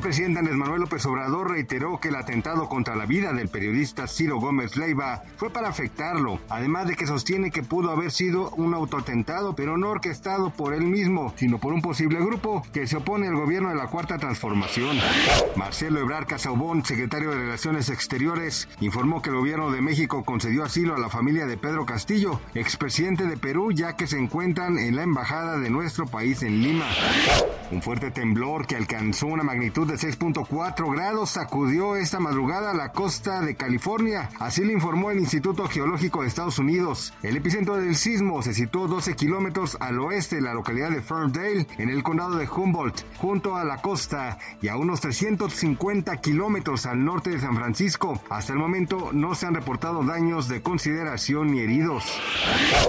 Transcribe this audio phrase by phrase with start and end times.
[0.00, 4.06] El presidente Andrés Manuel López Obrador reiteró que el atentado contra la vida del periodista
[4.06, 8.72] Ciro Gómez Leiva fue para afectarlo, además de que sostiene que pudo haber sido un
[8.72, 13.28] autoatentado, pero no orquestado por él mismo, sino por un posible grupo que se opone
[13.28, 14.96] al gobierno de la Cuarta Transformación.
[15.54, 20.94] Marcelo Ebrard Casaubón, secretario de Relaciones Exteriores, informó que el gobierno de México concedió asilo
[20.94, 25.02] a la familia de Pedro Castillo, expresidente de Perú, ya que se encuentran en la
[25.02, 26.86] embajada de nuestro país en Lima.
[27.70, 33.40] Un fuerte temblor que alcanzó una magnitud de 6.4 grados sacudió esta madrugada la costa
[33.40, 34.28] de California.
[34.38, 37.12] Así lo informó el Instituto Geológico de Estados Unidos.
[37.24, 41.66] El epicentro del sismo se situó 12 kilómetros al oeste de la localidad de Ferndale,
[41.76, 47.04] en el condado de Humboldt, junto a la costa, y a unos 350 kilómetros al
[47.04, 48.22] norte de San Francisco.
[48.30, 52.04] Hasta el momento no se han reportado daños de consideración ni heridos.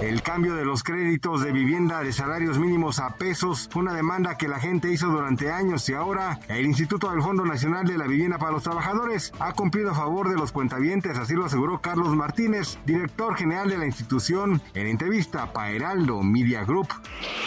[0.00, 4.38] El cambio de los créditos de vivienda de salarios mínimos a pesos fue una demanda
[4.38, 8.06] que la gente hizo durante años y ahora el Instituto del Fondo Nacional de la
[8.06, 12.14] Vivienda para los Trabajadores ha cumplido a favor de los cuentavientes, así lo aseguró Carlos
[12.14, 16.88] Martínez, director general de la institución, en entrevista para Heraldo Media Group.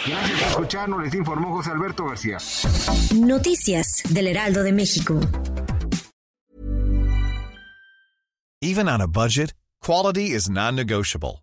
[0.06, 2.36] Gracias por escucharnos, les informó José Alberto García.
[3.14, 5.18] Noticias del Heraldo de México.
[8.62, 11.42] Even on a budget, quality is non-negotiable.